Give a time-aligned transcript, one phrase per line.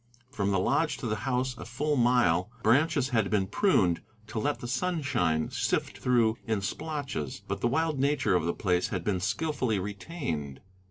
[0.31, 4.59] From the lodge to the house, a full mile, branches had been pruned to let
[4.59, 9.19] the sunshine sift through in splotches, but the wild nature of the place had been
[9.19, 10.59] skilfully retained.